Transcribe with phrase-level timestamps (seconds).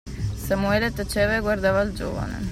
[0.47, 2.39] Samuele taceva e guardava il giovane.